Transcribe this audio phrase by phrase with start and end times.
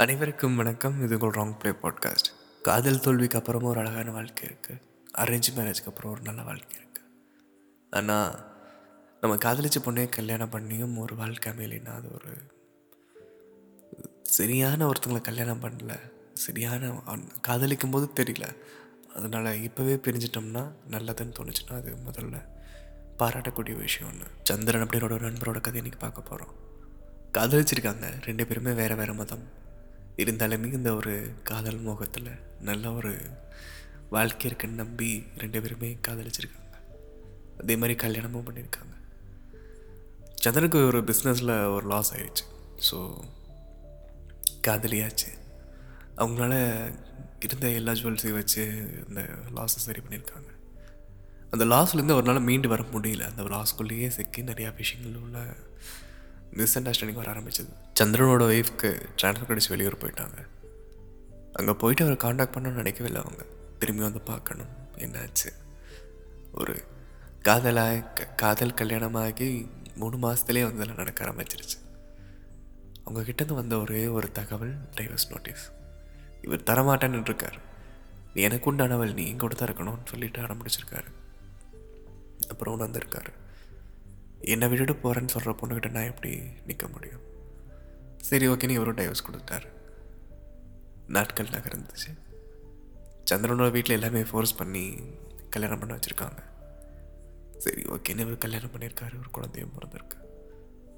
[0.00, 1.02] அனைவருக்கும் வணக்கம்.
[1.02, 2.28] இது உங்கள் ராங் ப்ளே பாட்காஸ்ட்
[2.62, 4.80] காதல் தோல்விக்கு அப்புறமா ஒரு அழகான வாழ்க்கை இருக்குது
[5.18, 7.04] அரேஞ்ச் மேரேஜ்க்கு அப்புறம் ஒரு நல்ல வாழ்க்கை இருக்குது
[7.90, 8.56] ஆனால்
[9.20, 12.32] நம்ம காதலிச்ச பொண்ணே கல்யாணம் பண்ணியும் ஒரு வாழ்க்கை அமையலைன்னா அது ஒரு
[14.22, 15.98] சரியான ஒருத்தங்களை கல்யாணம் பண்ணல.
[16.34, 17.02] சரியான
[17.40, 18.56] காதலிக்கும் போது தெரியல.
[19.14, 22.44] அதனால் இப்போவே பிரிஞ்சிட்டோம்னா நல்லதுன்னு தோணுச்சுன்னா அது முதல்ல
[23.18, 26.54] பாராட்டக்கூடிய விஷயம் ஒன்று சந்திரன் அப்படின்ற ஒரு நண்பரோட கதை இன்றைக்கி பார்க்க போகிறோம்
[27.38, 28.22] காதலிச்சிருக்காங்க.
[28.22, 29.68] ரெண்டு பேருமே வேறு வேறு மதம்.
[30.16, 32.30] இருந்தாலுமே இந்த ஒரு காதல் மோகத்தில்
[32.60, 33.12] நல்ல ஒரு
[34.10, 36.76] வாழ்க்கை இருக்குன்னு நம்பி ரெண்டு பேருமே காதலிச்சிருக்காங்க.
[37.60, 38.94] அதே மாதிரி கல்யாணமும் பண்ணியிருக்காங்க
[40.34, 42.44] சந்திரனுக்கு ஒரு பிஸ்னஸில் ஒரு லாஸ் ஆயிடுச்சு
[42.90, 42.98] ஸோ
[44.68, 45.30] காதலியாச்சு.
[46.16, 46.54] அவங்களால
[47.44, 48.62] இருந்த எல்லா ஜுவல்ஸையும் வச்சு
[49.08, 49.22] இந்த
[49.56, 50.48] லாஸை சரி பண்ணியிருக்காங்க
[51.50, 53.22] அந்த லாஸ்லேருந்து ஒரு நாள் மீண்டு வர முடியல.
[53.30, 55.38] அந்த லாஸ்க்குள்ளேயே சிக்கி நிறையா விஷயங்கள் உள்ள
[56.50, 57.72] மிஸ் அண்டர்ஸ்டாண்டிங் வர ஆரம்பிச்சது.
[58.00, 60.46] சந்திரனோட ஒய்ஃப்க்கு ட்ரான்ஸ்ஃபர் கிடச்சி வெளியூர் போயிட்டாங்க.
[61.52, 63.44] அங்கே போயிட்டு அவரை காண்டாக்ட் பண்ணணும்னு நினைக்கவே இல்லை அவங்க.
[63.78, 64.66] திரும்பி வந்து பார்க்கணும்.
[64.96, 65.52] என்னாச்சு?
[66.52, 66.84] ஒரு
[67.42, 71.78] காதலாக க- காதல் கல்யாணமாகி மூணு மாதத்துலேயே வந்து அதில் நடக்க ஆரம்பிச்சிருச்சு.
[73.04, 75.70] அவங்க கிட்டேருந்து வந்த ஒரே ஒரு தகவல் டைவர்ஸ் நோட்டீஸ்
[76.42, 77.58] இவர் தரமாட்டேன்னு இருக்கார்
[78.34, 81.06] நீ எனக்கு உண்டானவள் நீ இங்கே தான் இருக்கணும்னு சொல்லிட்டு ஆரம்பிச்சிருக்காரு.
[82.48, 83.26] அப்புறம் உணர்ந்திருக்காரு.
[84.40, 87.22] என்னை விட்டுட்டு போகிறேன்னு சொல்கிற பொண்ணுக்கிட்ட நான் எப்படி நிற்க முடியும்?
[88.16, 89.68] சரி ஓகேன்னு இவரும் டைவர்ஸ் கொடுத்தாரு
[91.06, 92.10] நாட்கள் நகர்ந்துச்சு.
[93.30, 95.00] சந்திரனோட வீட்டில் எல்லாமே ஃபோர்ஸ் பண்ணி
[95.50, 96.40] கல்யாணம் பண்ண வச்சுருக்காங்க.
[97.58, 100.18] சரி ஓகேன்னு இவர் கல்யாணம் பண்ணியிருக்காரு ஒரு குழந்தையும் பிறந்திருக்கு.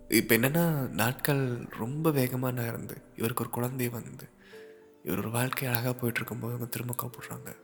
[0.08, 4.28] இப்போ என்னென்னா நாட்கள் ரொம்ப வேகமாக நகர்ந்து இவருக்கு ஒரு குழந்தை வந்து
[5.02, 7.56] இவர் ஒரு வாழ்க்கை அழகாக போயிட்டுருக்கும்போது அவங்க திரும்ப கூப்பிடுறாங்க.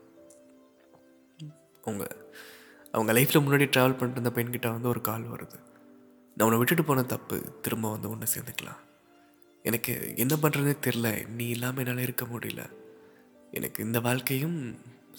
[1.85, 2.17] அவங்க
[2.99, 5.59] அவங்க லைஃப்பில் முன்னாடி ட்ராவல் பண்ணிட்டு இருந்த பெண்கிட்ட வந்து ஒரு கால் வருது.
[6.37, 8.83] நான் உன்னை விட்டுட்டு போன தப்பு திரும்ப வந்து ஒன்று சேர்ந்துக்கலாம்.
[9.65, 12.63] எனக்கு என்ன பண்ணுறதுனே தெரில நீ இல்லாமல் என்னால் இருக்க முடியல.
[13.59, 14.57] எனக்கு இந்த வாழ்க்கையும்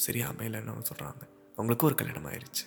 [0.06, 1.24] சரியா அமையலைன்னு சொல்கிறாங்க
[1.58, 2.66] அவங்களுக்கும் ஒரு கல்யாணம் ஆயிடுச்சு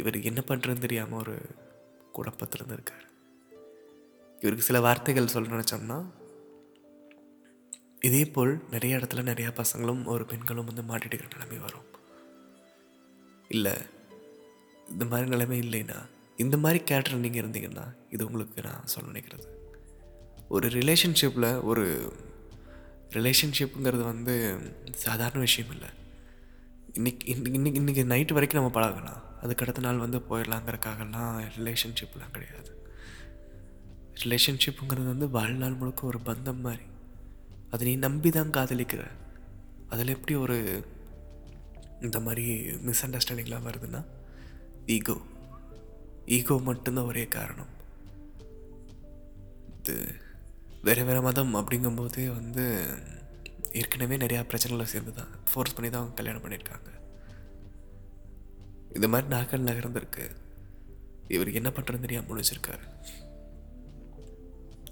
[0.00, 1.34] இவர் என்ன பண்ணுறதுன்னு தெரியாமல் ஒரு
[2.16, 3.04] குழப்பத்தில் இருந்திருக்கார்
[4.40, 5.98] இவருக்கு சில வார்த்தைகள் சொல்ல நினச்சோம்னா
[8.08, 11.87] இதே போல் நிறைய இடத்துல நிறையா பசங்களும் ஒரு பெண்களும் வந்து மாட்டிட்டு இருக்கிற நிலைமை வரும்.
[13.48, 13.72] இல்லை.
[14.90, 15.98] இந்த மாதிரி நிலைமை இல்லைன்னா
[16.36, 19.46] இந்த மாதிரி கேரக்டர் நீங்கள் இருந்தீங்கன்னா இது உங்களுக்கு நான் சொல்ல நினைக்கிறது.
[20.48, 22.12] ஒரு ரிலேஷன்ஷிப்பில் ஒரு
[23.10, 24.58] ரிலேஷன்ஷிப்புங்கிறது வந்து
[24.92, 25.88] சாதாரண விஷயம் இல்லை.
[26.92, 29.22] இன்றைக்கி இன்னைக்கு இன்னைக்கு இன்றைக்கி நைட்டு வரைக்கும் நம்ம பழகலாம்.
[29.42, 32.82] அதுக்கு அடுத்த நாள் வந்து போயிடலாங்கிறக்காகலாம் ரிலேஷன்ஷிப்லாம் கிடையாது.
[34.24, 36.82] ரிலேஷன்ஷிப்புங்கிறது வந்து வாழ்நாள் முழுக்க ஒரு பந்தம் மாதிரி.
[37.70, 39.06] அதை நீ நம்பி தான் காதலிக்கிற.
[39.88, 40.84] அதில் எப்படி ஒரு
[42.06, 42.44] இந்த மாதிரி
[42.86, 44.00] மிஸ் அண்டர்ஸ்டாண்டிங்லாம் வருதுன்னா
[44.96, 45.16] ஈகோ
[46.36, 47.72] ஈகோ மட்டும்தான் ஒரே காரணம்.
[49.78, 49.94] இது
[50.86, 52.64] வேறு வேறு மதம் அப்படிங்கும்போதே வந்து
[53.80, 56.90] ஏற்கனவே நிறையா பிரச்சனைகளை சேர்ந்து தான் ஃபோர்ஸ் பண்ணி தான் அவங்க கல்யாணம் பண்ணியிருக்காங்க.
[58.96, 60.26] இந்த மாதிரி நாக்கள் நகர்ந்துருக்கு.
[61.36, 62.86] இவர் என்ன பண்ணுறதுன்னு தெரியாமல் முடிச்சிருக்காரு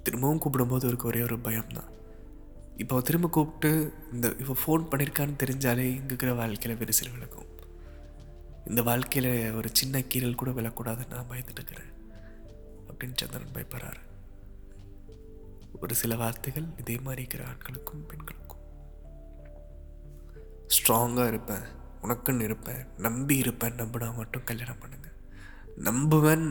[0.07, 1.93] திரும்பவும் கூப்பிடும்போது இவருக்கு ஒரே ஒரு பயம் தான்
[2.83, 3.71] இப்போ திரும்ப கூப்பிட்டு
[4.15, 7.51] இந்த இப்போ ஃபோன் பண்ணியிருக்கான்னு தெரிஞ்சாலே இங்கே இருக்கிற வாழ்க்கையில் விரிசல் விளக்கும்.
[8.71, 11.91] இந்த வாழ்க்கையில் ஒரு சின்ன கீரல் கூட விழக்கூடாதுன்னு நான் பயந்துட்டு இருக்கிறேன்
[12.89, 14.03] அப்படின்னு சந்திரன் பயப்படுறாரு.
[15.83, 18.63] ஒரு சில வார்த்தைகள் இதே மாதிரி இருக்கிற ஆண்களுக்கும் பெண்களுக்கும்.
[20.77, 21.67] ஸ்ட்ராங்காக இருப்பேன்
[22.05, 25.09] உனக்குன்னு இருப்பேன் நம்பி இருப்பேன் நம்பினா மட்டும் கல்யாணம் பண்ணுங்க.
[25.89, 26.47] நம்புவேன்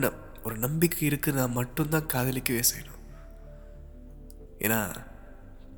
[0.46, 3.02] ஒரு நம்பிக்கை இருக்குது நான் மட்டும்தான் காதலிக்கவே செய்யணும்.
[4.64, 4.80] ஏன்னா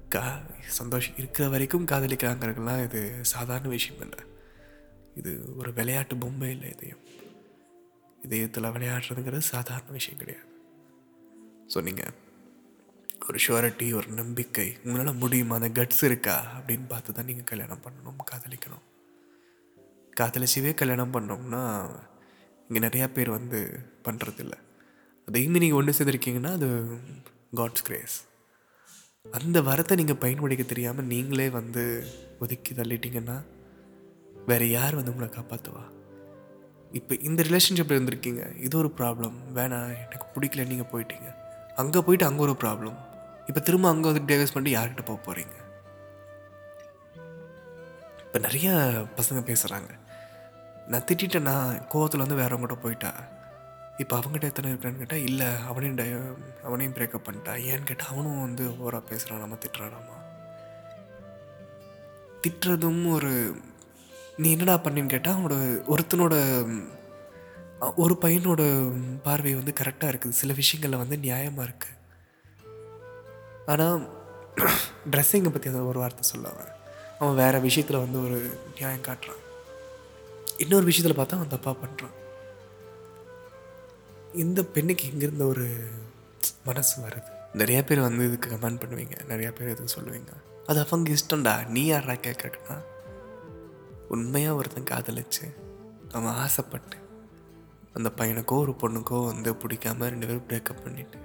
[0.08, 4.22] கா சந்தோஷம் இருக்கிற வரைக்கும் காதலிக்கிறாங்கிறதுலாம் இது சாதாரண விஷயம் இல்லை.
[5.14, 7.02] இது ஒரு விளையாட்டு பொம்மை இல்லை இதயம்
[8.22, 10.46] இதயத்தில் விளையாடுறதுங்கிறது சாதாரண விஷயம் கிடையாது.
[11.74, 12.14] ஸோ நீங்கள்
[13.28, 15.54] ஒரு ஷுவரிட்டி ஒரு நம்பிக்கை உங்களால் முடியுமா?
[15.54, 16.36] அந்த கட்ஸ் இருக்கா?
[16.58, 18.84] அப்படின்னு பார்த்து தான் நீங்கள் கல்யாணம் பண்ணணும் காதலிக்கணும்.
[20.20, 21.62] காதலிச்சுவே கல்யாணம் பண்ணோம்னா
[22.68, 23.58] இங்கே நிறையா பேர் வந்து
[24.04, 24.54] பண்ணுறதில்ல
[25.28, 26.68] அதையுமே நீங்கள் ஒன்று சேர்ந்துருக்கீங்கன்னா அது
[27.54, 28.16] காட்ஸ் கிரேஸ்
[29.26, 31.82] அந்த வரத்தை நீங்கள் பயன்படுத்த தெரியாமல் நீங்களே வந்து
[32.38, 33.36] ஒதுக்கி தள்ளிட்டீங்கன்னா
[34.46, 35.84] வேறு யார் வந்து உங்களை காப்பாற்றுவா
[36.92, 38.56] இப்போ இந்த ரிலேஷன்ஷிப்பில் இருந்திருக்கீங்க.
[38.56, 41.28] இது ஒரு ப்ராப்ளம் வேணாம் எனக்கு பிடிக்கல நீங்கள் போயிட்டீங்க.
[41.76, 42.96] அங்கே போயிட்டு அங்கே ஒரு ப்ராப்ளம்
[43.48, 45.54] இப்போ திரும்ப அங்கே வந்து டேவேஸ் பண்ணி யார்கிட்ட போக போகிறீங்க
[48.24, 48.70] இப்போ நிறைய
[49.18, 49.90] பசங்க பேசுகிறாங்க
[50.88, 51.54] நான் திட்டேன்னா
[51.92, 53.12] கோவத்தில் வந்து வேறவங்ககிட்ட போயிட்டா?
[54.02, 56.18] இப்போ அவங்ககிட்ட எத்தனை இருக்கான்னு கேட்டால் இல்லை அவனையும் டய
[56.66, 57.52] அவனையும் பிரேக்கப் பண்ணிட்டா.
[57.70, 60.16] ஏன்னு கேட்டால் அவனும் வந்து ஓவராக பேசுகிறான் நம்ம திட்டுறானாமா?
[62.42, 63.32] திட்டுறதும் ஒரு
[64.42, 65.56] நீ என்னடா பண்ணின்னு கேட்டால் அவனோட
[65.94, 66.36] ஒருத்தனோட
[68.02, 68.62] ஒரு பையனோட
[69.26, 70.38] பார்வை வந்து கரெக்டாக இருக்குது.
[70.40, 71.96] சில விஷயங்களில் வந்து நியாயமாக இருக்குது
[73.72, 73.98] ஆனால்
[75.12, 76.72] ட்ரெஸ்ஸிங்கை பற்றி அதை ஒரு வார்த்தை சொல்லுவான்
[77.18, 78.38] அவன் வேறு விஷயத்தில் வந்து ஒரு
[78.78, 79.42] நியாயம் காட்டுறான்.
[80.64, 82.16] இன்னொரு விஷயத்தில் பார்த்தா அவன் தப்பாக பண்ணுறான்
[84.42, 85.66] இந்த பெண்ணுக்கு எங்கேருந்து ஒரு
[86.64, 87.30] மனசு வருது.
[87.54, 89.16] நிறையா பேர் வந்து இதுக்கு கமெண்ட் பண்ணுவீங்க.
[89.28, 90.32] நிறையா பேர் இதுக்கு சொல்லுவீங்க.
[90.66, 91.66] அது அவங்க இஷ்டம்டா.
[91.66, 92.76] நீ யாரா கேட்குறக்குன்னா
[94.08, 95.46] உண்மையாக ஒருத்தன் காதலிச்சு
[96.12, 96.96] அவன் ஆசைப்பட்டு
[97.94, 101.18] அந்த பையனுக்கோ ஒரு பொண்ணுக்கோ வந்து பிடிக்காம ரெண்டு பேரும் பிரேக்கப் பண்ணிட்டு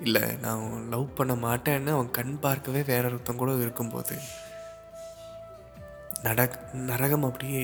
[0.00, 4.16] இல்லை நான் லவ் பண்ண மாட்டேன்னு அவன் கண் பார்க்கவே வேற ஒருத்தன் கூட இருக்கும்போது
[6.22, 6.40] நட
[6.72, 7.62] நரகம் அப்படியே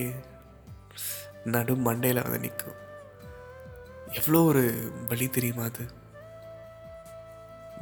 [1.45, 2.89] நடு மண்டையில் வந்து நிற்கும்
[4.19, 4.63] எவ்வளோ ஒரு
[5.09, 5.85] வழி தெரியுமா அது?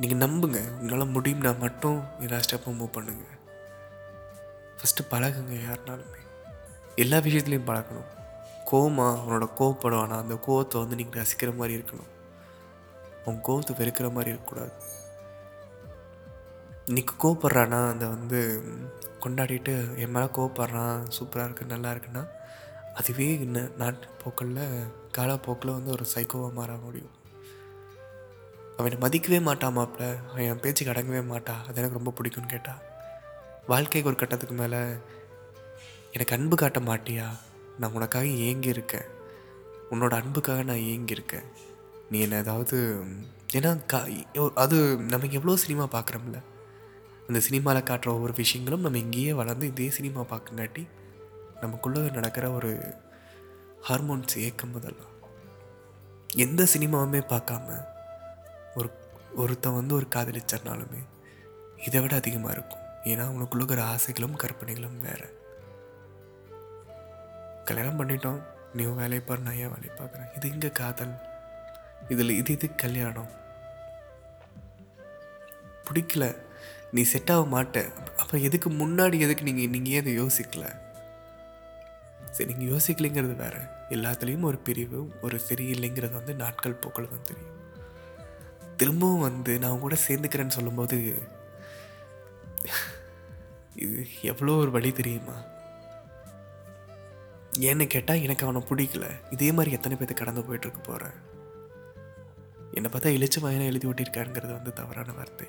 [0.00, 0.60] நீங்கள் நம்புங்க.
[0.80, 3.36] உங்களால் முடியும்னா மட்டும் எல்லா ஸ்டெப்பும் மூவ் பண்ணுங்கள்
[4.78, 6.20] ஃபஸ்ட்டு பழகுங்க யாருனாலுமே.
[6.96, 8.10] எல்லா விஷயத்துலையும் பழகணும்.
[8.70, 12.12] கோமா அவனோட கோவப்படுவானா அந்த கோவத்தை வந்து நீங்கள் ரசிக்கிற மாதிரி இருக்கணும்.
[13.24, 14.72] அவன் கோவத்தை வெறுக்கிற மாதிரி இருக்கக்கூடாது.
[16.84, 18.62] இன்னைக்கு கோவப்படுறானா அதை வந்து
[19.24, 22.24] கொண்டாடிட்டு என் மேலே கோவப்படுறான் சூப்பராக இருக்கு நல்லா இருக்குன்னா
[22.98, 24.56] அதுவே என்ன நாட்டுப்போக்கில்
[25.16, 27.14] காலப்போக்கில் வந்து ஒரு சைக்கோவாக மாற முடியும்.
[28.76, 32.74] அவனை மதிக்கவே மாட்டான் மாப்பிள்ள அவன் என் பேச்சுக்கு அடங்கவே மாட்டா அது எனக்கு ரொம்ப பிடிக்கும்னு கேட்டா.
[33.66, 34.80] வாழ்க்கைக்கு ஒரு கட்டத்துக்கு மேலே
[36.12, 37.26] எனக்கு அன்பு காட்ட மாட்டியா?
[37.78, 39.08] நான் உனக்காக ஏங்கி இருக்கேன்.
[39.90, 41.48] உன்னோட அன்புக்காக நான் ஏங்கி இருக்கேன்.
[42.10, 42.76] நீ என்ன ஏதாவது
[43.52, 43.98] ஏன்னா கா
[44.54, 44.76] அது
[45.12, 46.38] நம்ம எவ்வளோ சினிமா பார்க்குறோம்ல
[47.28, 50.82] அந்த சினிமாவில் காட்டுற ஒவ்வொரு விஷயங்களும் நம்ம இங்கேயே வளர்ந்து இதே சினிமா பார்க்கங்காட்டி
[51.60, 52.94] நமக்குள்ளே நடக்கிற ஒரு
[53.88, 55.14] ஹார்மோன்ஸ் ஏக்கம் முதல்லாம்
[56.36, 57.86] எந்த சினிமாவுமே பார்க்காம
[58.74, 58.90] ஒரு
[59.34, 61.00] ஒருத்தன் வந்து ஒரு காதலிச்சர்னாலுமே
[61.86, 62.84] இதை விட அதிகமாக இருக்கும்.
[63.02, 65.28] ஏன்னா அவனுக்குள்ள இருக்கிற ஆசைகளும் கற்பனைகளும் வேறு.
[67.64, 68.42] கல்யாணம் பண்ணிட்டோம்.
[68.74, 70.36] நீ வேலையை பாரு நான் ஏன் வேலையை பார்க்குறேன்.
[70.36, 71.14] இது இங்கே காதல்?
[72.08, 73.30] இதில் இது இது கல்யாணம்?
[75.86, 76.36] பிடிக்கல.
[76.92, 77.92] நீ செட் ஆக மாட்ட.
[78.18, 80.70] அப்போ எதுக்கு முன்னாடி எதுக்கு நீங்கள் நீங்கள் ஏன் இதை யோசிக்கலை?
[82.38, 83.60] சரி நீங்கள் யோசிக்கலைங்கிறது வேறு.
[83.94, 87.54] எல்லாத்துலேயும் ஒரு பிரிவு ஒரு சரியில்லைங்கிறது வந்து நாட்கள் போக்கில் தான் தெரியும்.
[88.80, 90.96] திரும்பவும் வந்து நான் உன் கூட சேர்ந்துக்கிறேன்னு சொல்லும்போது
[93.84, 93.98] இது
[94.30, 95.36] எவ்வளோ ஒரு வழி தெரியுமா?
[97.68, 99.06] ஏன்னு கேட்டால் எனக்கு அவனை பிடிக்கல.
[99.34, 101.16] இதே மாதிரி எத்தனை பேர்த்து கடந்து போயிட்டுருக்கு போகிறேன்
[102.76, 105.48] என்னை பார்த்தா இழிச்சு வாயினா எழுதி ஓட்டியிருக்காருங்கிறது வந்து தவறான வார்த்தை.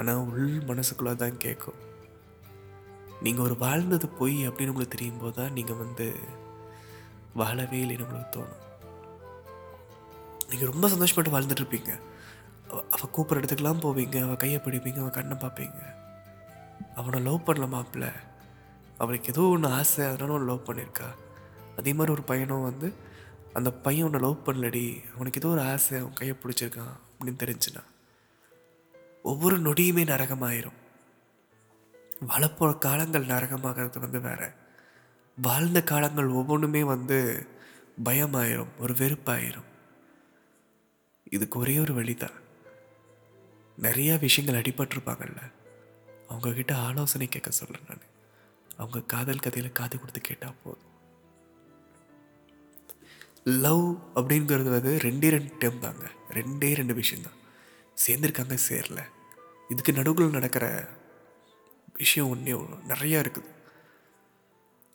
[0.00, 1.80] ஆனால் உள் மனசுக்குள்ளே தான் கேட்கும்
[3.24, 6.06] நீங்கள் ஒரு வாழ்ந்தது பொய் அப்படின்னு உங்களுக்கு தெரியும் போது தான் நீங்கள் வந்து
[7.40, 8.62] வாழவே இல்லைன்னு உங்களுக்கு தோணும்.
[10.50, 13.08] நீங்கள் ரொம்ப சந்தோஷப்பட்டு வாழ்ந்துட்டுருப்பீங்க இருப்பீங்க.
[13.14, 15.80] கூப்பிட்ற இடத்துக்குலாம் போவீங்க அவள் கையை பிடிப்பீங்க அவள் கண்ணை பார்ப்பீங்க.
[17.00, 18.08] அவனை லவ் பண்ணல மாப்பிள்ள.
[19.02, 21.08] அவளுக்கு ஏதோ ஒன்று ஆசை அதனால ஒன்று லவ் பண்ணியிருக்கா.
[21.78, 22.88] அதே மாதிரி ஒரு பையனும் வந்து
[23.58, 24.84] அந்த பையன் உன்னை லவ் பண்ணலடி
[25.14, 27.82] அவனுக்கு ஏதோ ஒரு ஆசை அவன் கையை பிடிச்சிருக்கான் அப்படின்னு தெரிஞ்சுனா
[29.30, 30.78] ஒவ்வொரு நொடியுமே நரகமாயிரும்.
[32.28, 34.52] வளப்போகிற காலங்கள் நரகமாகிறது வந்து வேறு.
[35.42, 37.46] வாழ்ந்த காலங்கள் ஒவ்வொன்றுமே வந்து
[38.04, 39.64] பயமாயிரும் ஒரு வெறுப்பாயிரும்.
[41.30, 42.40] இதுக்கு ஒரே ஒரு வழிதான்.
[43.82, 45.52] நிறையா விஷயங்கள் அடிபட்டிருப்பாங்கல்ல.
[46.28, 48.00] அவங்கக்கிட்ட ஆலோசனை கேட்க சொல்கிறேன் நான்.
[48.76, 50.90] அவங்க காதல் கதையில் காது கொடுத்து கேட்டால் போதும்.
[53.44, 56.06] லவ் அப்படிங்கிறது வந்து ரெண்டே ரெண்டு டைம் தாங்க.
[56.30, 57.40] ரெண்டே ரெண்டு விஷயந்தான்
[58.06, 59.02] சேர்ந்துருக்காங்க சேரல.
[59.68, 60.88] இதுக்கு நடுவில் நடக்கிற
[62.02, 63.50] விஷயம் ஒன்றே ஒன்று நிறையா இருக்குது.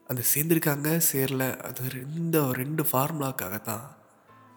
[0.10, 1.46] அந்த சேர்ந்துருக்காங்க சேரல.
[1.68, 3.86] அது ரெண்டு ரெண்டு ஃபார்முலாக்காக தான்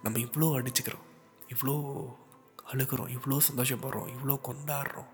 [0.04, 1.06] நம்ம இவ்வளோ அடிச்சுக்கிறோம்.
[1.52, 1.74] இவ்வளோ
[2.72, 3.10] அழுகிறோம்.
[3.16, 5.10] இவ்வளோ சந்தோஷப்படுறோம் இவ்வளோ கொண்டாடுறோம்.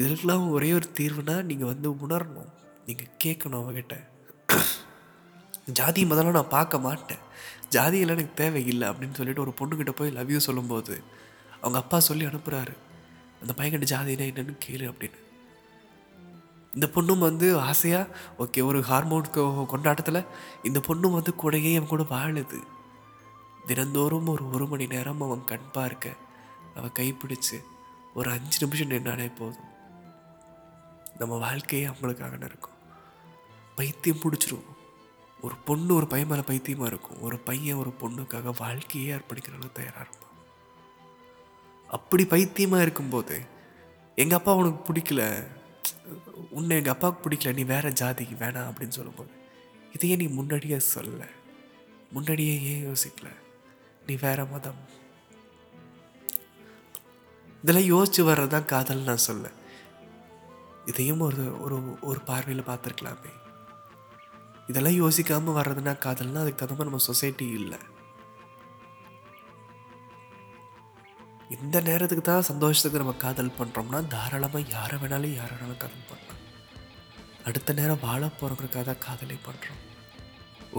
[0.00, 2.52] இதற்கெல்லாம் ஒரே ஒரு தீர்வுனா நீங்கள் வந்து உணரணும்.
[2.86, 3.94] நீங்கள் கேட்கணும் அவகிட்ட.
[5.78, 7.22] ஜாதி மதம்லாம் நான் பார்க்க மாட்டேன்.
[7.74, 10.94] ஜாதியெல்லாம் எனக்கு தேவையில்லை அப்படின்னு சொல்லிட்டு ஒரு பொண்ணுக்கிட்ட போய் லவ் யூ சொல்லும்போது
[11.60, 12.74] அவங்க அப்பா சொல்லி அனுப்புகிறாரு
[13.44, 15.20] அந்த பையன்கிட்ட ஜாதினா என்னன்னு கேளு அப்படின்னு.
[16.74, 20.26] இந்த பொண்ணும் வந்து ஆசையாக ஓகே ஒரு ஹார்மோன் கொண்டாட்டத்தில்
[20.62, 22.58] இந்த பொண்ணும் வந்து கூடயே அவன் கூட வாழுது.
[23.66, 26.14] தினந்தோறும் ஒரு ஒரு மணி நேரம் அவன் கண் பார்க்க
[26.74, 27.58] அவன் கைப்பிடிச்சு
[28.14, 29.70] ஒரு அஞ்சு நிமிஷம் நின்னாலே போதும்.
[31.18, 32.78] நம்ம வாழ்க்கையே அவங்களுக்காக இருக்கும்.
[33.76, 34.72] பைத்தியம் பிடிச்சிருவோம்
[35.40, 37.20] ஒரு பொண்ணு ஒரு பையன் மேலே பைத்தியமாக இருக்கும்.
[37.20, 40.33] ஒரு பையன் ஒரு பொண்ணுக்காக வாழ்க்கையே அர்ப்பணிக்கிறவங்க தயாராக இருப்பான்.
[41.96, 43.36] அப்படி பைத்தியமாக இருக்கும்போது
[44.22, 45.22] எங்கள் அப்பா உனக்கு பிடிக்கல.
[46.58, 47.54] உன்னை எங்கள் அப்பாவுக்கு பிடிக்கல.
[47.54, 49.32] நீ வேறு ஜாதிக்கு வேணாம் அப்படின்னு சொல்லும்போது
[49.96, 51.24] இதையே நீ முன்னாடியே சொல்லல
[52.14, 53.28] முன்னாடியே ஏன் யோசிக்கல?
[54.06, 54.80] நீ வேற மதம்.
[57.62, 59.46] இதெல்லாம் யோசிச்சு வர்றது தான் காதல் நான் சொல்ல.
[60.90, 63.32] இதையும் ஒரு ஒரு ஒரு பார்வையில் பார்த்துருக்கலாமே.
[64.66, 67.78] இதெல்லாம் யோசிக்காமல் வர்றதுனா காதல்னா அதுக்கு தகுந்த மாதிரி நம்ம சொசைட்டி இல்லை.
[71.54, 76.40] இந்த நேரத்துக்கு தான் சந்தோஷத்துக்கு நம்ம காதல் பண்ணுறோம்னா தாராளமாக யாரை வேணாலும் யாரை வேணாலும் காதல் பண்ணலாம்.
[77.48, 79.80] அடுத்த நேரம் வாழ போகிறவங்களுக்காக தான் காதலே பண்ணுறோம்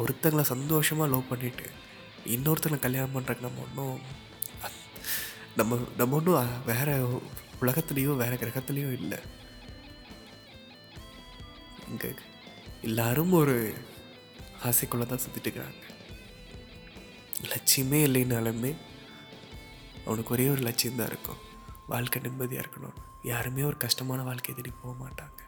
[0.01, 1.67] ஒருத்தங்களை சந்தோஷமாக லவ் பண்ணிவிட்டு
[2.35, 3.99] இன்னொருத்தங்களை கல்யாணம் பண்ணுறதுக்கு நம்ம ஒன்றும்
[5.59, 6.95] நம்ம நம்ம ஒன்றும் வேறு
[7.63, 9.19] உலகத்துலேயோ வேறு கிரகத்துலேயோ இல்லை.
[11.91, 12.09] இங்கே
[12.87, 13.55] எல்லாரும் ஒரு
[14.69, 15.81] ஆசைக்குள்ளே தான் சுற்றிட்டு இருக்கிறாங்க.
[17.51, 18.71] லட்சியமே இல்லைனாலுமே
[20.05, 21.37] அவனுக்கு ஒரே ஒரு லட்சியம் தான் இருக்கும்.
[21.87, 22.95] வாழ்க்கை நிம்மதியாக இருக்கணும்.
[23.23, 25.39] யாருமே ஒரு கஷ்டமான வாழ்க்கையை தேடி போக மாட்டாங்க.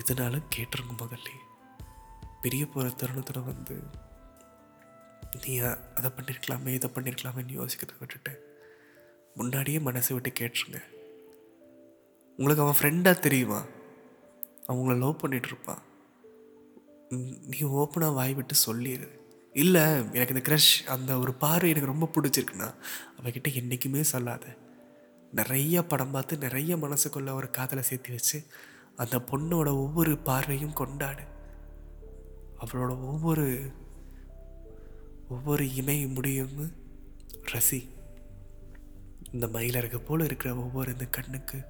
[0.00, 1.28] இதனால கேட்டுருங்க முதல்ல
[2.40, 3.82] பெரிய போகிற தருணத்தில் வந்து
[5.46, 8.60] நீ அதை பண்ணியிருக்கலாமே இதை பண்ணியிருக்கலாமேன்னு யோசிக்கிறத விட்டுட்டு
[9.34, 10.82] முன்னாடியே மனசை விட்டு கேட்டுருங்க.
[12.36, 13.62] உங்களுக்கு அவன் ஃப்ரெண்டாக தெரியுமா?
[14.68, 15.82] அவங்கள லவ் பண்ணிகிட்ருப்பான் இருப்பான்.
[17.46, 19.21] நீ ஓப்பனாக வாய் விட்டு சொல்லிடு
[19.52, 19.82] இல்லை
[20.12, 22.74] எனக்கு இந்த க்ரஷ் அந்த ஒரு பார்வை எனக்கு ரொம்ப பிடிச்சிருக்குன்னா
[23.18, 24.44] அவகிட்ட என்றைக்குமே சொல்லாத.
[25.32, 28.46] நிறைய படம் பார்த்து நிறைய மனசுக்குள்ள ஒரு காதலை சேர்த்து வச்சு
[28.96, 31.24] அந்த பொண்ணோட ஒவ்வொரு பார்வையும் கொண்டாடு.
[32.60, 33.46] அவளோட ஒவ்வொரு
[35.28, 36.72] ஒவ்வொரு இமை முடியும்
[37.52, 37.88] ரசி.
[39.32, 41.60] இந்த மயிலறகு போல் இருக்கிற ஒவ்வொரு இந்த கண்ணுக்கு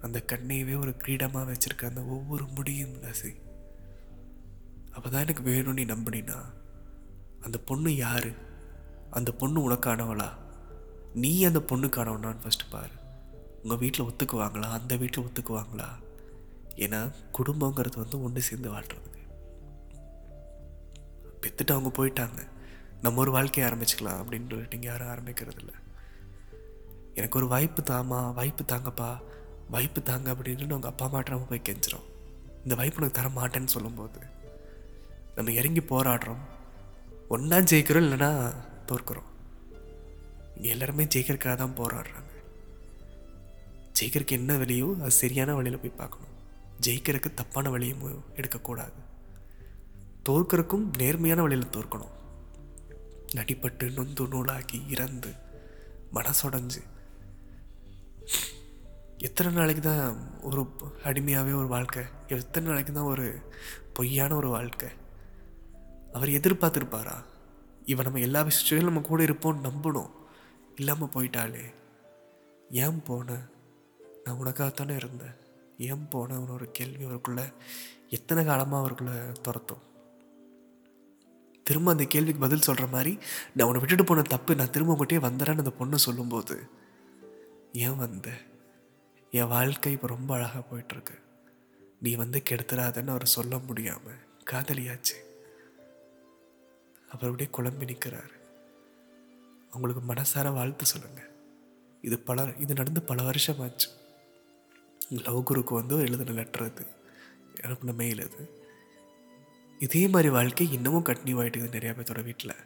[0.00, 3.34] அந்த கண்ணையவே ஒரு கிரீடமாக வச்சுருக்க அந்த ஒவ்வொரு முடியும் ரசி.
[4.90, 6.38] அப்போ தான் எனக்கு வேணும்னு நீ நம்பினா
[7.40, 8.30] அந்த பொண்ணு யார்?
[9.10, 10.28] அந்த பொண்ணு உனக்கானவளா?
[11.14, 12.88] நீ அந்த பொண்ணுக்கானவனான்னு ஃபஸ்ட்டு பாரு.
[13.62, 14.62] உங்கள் வீட்டில் ஒத்துக்குவாங்களா?
[14.62, 15.88] அந்த வீட்டில் ஒத்துக்குவாங்களா?
[16.76, 19.08] ஏன்னா குடும்பங்கிறது வந்து ஒன்று சேர்ந்து வாழ்கிறதுக்கு
[21.40, 22.48] பெற்றுட்டு அவங்க போயிட்டாங்க.
[23.02, 25.74] நம்ம ஒரு வாழ்க்கையை ஆரம்பிச்சுக்கலாம் அப்படின்னு சொல்லிட்டு யாரும் ஆரம்பிக்கிறது இல்லை.
[27.14, 29.20] எனக்கு ஒரு வாய்ப்பு தாமா வாய்ப்பு தாங்கப்பா
[29.70, 32.08] வாய்ப்பு தாங்க அப்படின்னு அவங்க அப்பா அம்மாட்ட போய் கெஞ்சிரும்
[32.62, 34.18] இந்த வாய்ப்பு உனக்கு தர மாட்டேன்னு சொல்லும்போது
[35.34, 36.42] நம்ம இறங்கி போராடுறோம்.
[37.34, 38.28] ஒன்றா ஜெயிக்கிறோம் இல்லைன்னா
[38.88, 39.28] தோற்கிறோம்.
[40.70, 42.30] எல்லாருமே ஜெயிக்கிறதுக்காக தான் போராடுறாங்க.
[43.98, 46.32] ஜெயிக்கிறதுக்கு என்ன வழியோ அது சரியான வழியில் போய் பார்க்கணும்.
[46.86, 48.02] ஜெயிக்கிறதுக்கு தப்பான வழியும்
[48.38, 48.98] எடுக்கக்கூடாது.
[50.28, 52.14] தோற்கிறதுக்கும் நேர்மையான வழியில் தோற்கணும்.
[53.38, 55.32] நடிப்பட்டு நொந்து நூலாகி இறந்து
[56.16, 56.82] மனசொடைஞ்சு.
[59.28, 60.18] எத்தனை நாளைக்கு தான்
[60.48, 60.62] ஒரு
[61.08, 62.02] அடிமையாகவே ஒரு வாழ்க்கை
[62.36, 63.26] எத்தனை நாளைக்கு தான் ஒரு
[63.96, 64.88] பொய்யான ஒரு வாழ்க்கை
[66.12, 67.24] அவர் எதிர்பார்த்துருப்பாரா?
[67.84, 70.10] இவன் நம்ம எல்லா விஷயத்திலும் நம்ம கூட இருப்போம்னு நம்பணும்.
[70.76, 71.74] இல்லாமல் போயிட்டாளே.
[72.70, 73.38] ஏன் போன?
[74.24, 75.36] நான் உனக்காகத்தானே இருந்தேன்.
[75.78, 77.52] ஏன் போனேன் ஒரு கேள்வி அவருக்குள்ள
[78.08, 79.12] எத்தனை காலமாக அவருக்குள்ளே
[79.42, 79.88] துரத்தும்.
[81.62, 83.18] திரும்ப அந்த கேள்விக்கு பதில் சொல்கிற மாதிரி
[83.54, 86.68] நான் உன்னை விட்டுட்டு போன தப்பு நான் திரும்ப உங்கள்கிட்டயே வந்துடுறேன்னு அந்த பொண்ணு சொல்லும்போது
[87.72, 88.28] ஏன் வந்த?
[89.30, 91.22] என் வாழ்க்கை இப்போ ரொம்ப அழகாக போயிட்டுருக்கு
[92.00, 95.16] நீ வந்து கெடுத்துடாதன்னு அவர் சொல்ல முடியாமல் காதலியாச்சு.
[97.10, 98.38] அவர் அப்படியே குழம்பி நிற்கிறாரு.
[99.70, 101.30] அவங்களுக்கு மனசார வாழ்த்து சொல்லுங்கள்
[102.02, 103.88] இது பல இது நடந்து பல வருஷமாச்சு.
[105.08, 106.86] லவ் குருக்கு வந்து எழுதின லெட்டர் அது.
[107.62, 108.50] அனுப்பின மெயில் அது.
[109.78, 112.56] இதே மாதிரி வாழ்க்கை இன்னமும் கண்டினியூ ஆகிட்டு இருக்குது நிறையா பேர்த்தோட வீட்டில்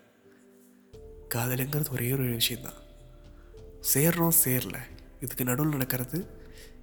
[1.34, 2.80] காதலுங்கிறது ஒரே ஒரு விஷயந்தான்
[3.94, 4.78] சேர்றோம் சேரல.
[5.20, 6.26] இதுக்கு நடுவில் நடக்கிறது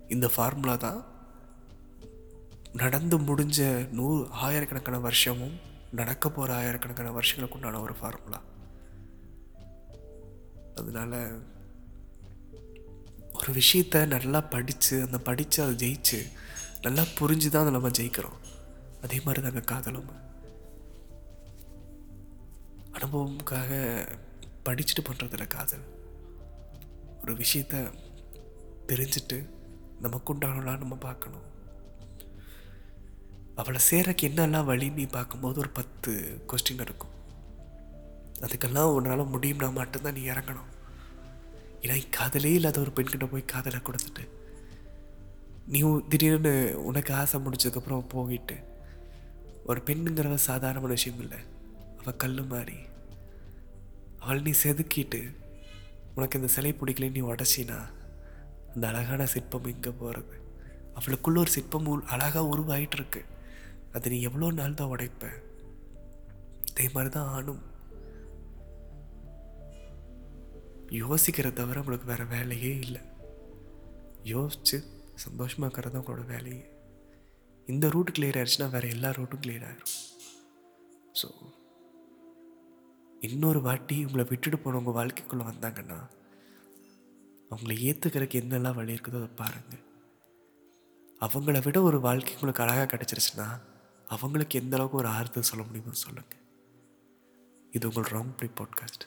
[0.07, 1.05] இந்த ஃபார்முலா தான்.
[2.73, 5.59] நடந்து முடிஞ்ச நூறு ஆயிரக்கணக்கான வருஷமும்
[5.91, 8.41] நடக்க போகிற ஆயிரக்கணக்கான வருஷங்களுக்கு உண்டான ஒரு ஃபார்முலா
[10.75, 11.29] அதனால
[13.33, 16.31] ஒரு விஷயத்த நல்லா படித்து அந்த படித்து அதை ஜெயிச்சு
[16.81, 18.39] நல்லா புரிஞ்சு தான் அதை நம்ம ஜெயிக்கிறோம்.
[19.01, 20.09] அதே மாதிரி தாங்க காதலும்.
[22.91, 23.71] அனுபவமுக்காக
[24.65, 25.85] படிச்சுட்டு பண்ணுறதில்ல காதல்.
[27.21, 27.93] ஒரு விஷயத்த
[28.87, 29.49] தெரிஞ்சுட்டு
[30.01, 31.50] நமக்கு உண்டானலாம் நம்ம பார்க்கணும்.
[33.61, 36.11] அவளை சேரக்கு என்னெல்லாம் வழி நீ பார்க்கும்போது ஒரு பத்து
[36.49, 37.15] கொஸ்டின் இருக்கும்.
[38.45, 40.69] அதுக்கெல்லாம் உன்னால் முடியும்னா மட்டும்தான் நீ இறங்கணும்.
[41.83, 44.23] ஏன்னா காதலே இல்லாத ஒரு பெண்கிட்ட போய் காதலை கொடுத்துட்டு
[45.73, 45.79] நீ
[46.11, 46.53] திடீர்னு
[46.89, 48.55] உனக்கு ஆசை முடிச்சதுக்கப்புறம் போகிட்டு
[49.69, 51.39] ஒரு பெண்ணுங்கிறவ சாதாரணமான விஷயம் இல்லை.
[51.99, 52.77] அவள் கல் மாதிரி.
[54.23, 55.21] அவள் நீ செதுக்கிட்டு
[56.15, 57.77] உனக்கு இந்த சிலை பிடிக்கலன்னு நீ உடச்சினா
[58.73, 60.35] அந்த அழகான சிற்பம் இங்கே போகிறது
[60.97, 63.21] அவளுக்குள்ள ஒரு சிற்பம் அழகாக அழகா உருவாயிட்டு இருக்கு
[63.97, 65.23] அது நீ எவ்வளோ நாள் தான் உடைப்ப
[66.69, 67.63] அதே மாதிரி தான் ஆணும்.
[71.01, 73.01] யோசிக்கிறத தவிர உங்களுக்கு வேறு வேலையே இல்லை.
[74.33, 74.77] யோசிச்சு
[75.23, 76.63] சந்தோஷமாக இருக்கிறது தான் உங்களோட வேலையே.
[77.67, 79.93] இந்த ரூட்டு கிளியர் ஆயிடுச்சுன்னா வேற எல்லா ரூட்டும் கிளியர் ஆயிரும்.
[81.19, 81.27] ஸோ
[83.27, 85.99] இன்னொரு வாட்டி உங்களை விட்டுட்டு போனவங்க வாழ்க்கைக்குள்ளே வந்தாங்கன்னா
[87.51, 89.83] அவங்கள ஏற்றுக்கிறதுக்கு என்னெல்லாம் வழி இருக்குதோ அதை பாருங்கள்
[91.25, 93.47] அவங்கள விட ஒரு வாழ்க்கை உங்களுக்கு அழகாக கிடச்சிருச்சுன்னா
[94.11, 96.41] அவங்களுக்கு எந்த அளவுக்கு ஒரு ஆறுதல் சொல்ல முடியுமோ சொல்லுங்கள்
[97.71, 99.05] இது உங்கள் ராங் ப்ரீ பாட்காஸ்ட்